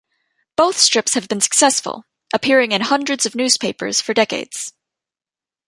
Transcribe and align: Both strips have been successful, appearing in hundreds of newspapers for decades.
Both 0.55 0.79
strips 0.79 1.13
have 1.13 1.27
been 1.27 1.41
successful, 1.41 2.05
appearing 2.33 2.71
in 2.71 2.81
hundreds 2.81 3.27
of 3.27 3.35
newspapers 3.35 4.01
for 4.01 4.15
decades. 4.15 4.73